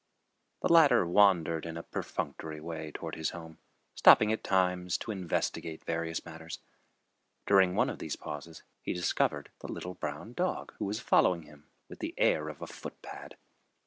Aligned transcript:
The 0.63 0.73
latter 0.73 1.05
wandered 1.05 1.63
in 1.63 1.77
a 1.77 1.83
perfunctory 1.83 2.59
way 2.59 2.89
toward 2.91 3.13
his 3.13 3.29
home, 3.29 3.59
stopping 3.93 4.33
at 4.33 4.43
times 4.43 4.97
to 4.97 5.11
investigate 5.11 5.83
various 5.85 6.25
matters. 6.25 6.57
During 7.45 7.75
one 7.75 7.87
of 7.87 7.99
these 7.99 8.15
pauses 8.15 8.63
he 8.81 8.93
discovered 8.93 9.51
the 9.59 9.71
little 9.71 9.93
dark 9.93 9.99
brown 9.99 10.33
dog 10.33 10.73
who 10.79 10.85
was 10.85 10.99
following 10.99 11.43
him 11.43 11.67
with 11.87 11.99
the 11.99 12.15
air 12.17 12.49
of 12.49 12.63
a 12.63 12.65
footpad. 12.65 13.37